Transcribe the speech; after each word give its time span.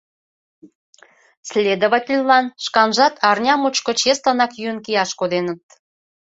Следовательлан 1.49 2.45
шканжат 2.63 3.15
арня 3.29 3.55
мучко 3.61 3.91
чеслынак 3.99 4.51
йӱын 4.59 4.79
кияш 4.85 5.11
коденыт. 5.19 5.61